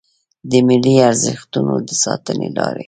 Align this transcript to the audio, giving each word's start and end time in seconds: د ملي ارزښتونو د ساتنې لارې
د 0.49 0.51
ملي 0.67 0.95
ارزښتونو 1.09 1.73
د 1.87 1.89
ساتنې 2.03 2.49
لارې 2.57 2.79